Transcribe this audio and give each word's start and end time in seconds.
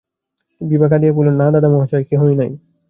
বিভা 0.61 0.87
কাঁদিয়া 0.91 1.13
কহিল, 1.15 1.29
না 1.37 1.47
দাদামহাশয়, 1.53 2.05
কেহই 2.09 2.35
নাই। 2.39 2.51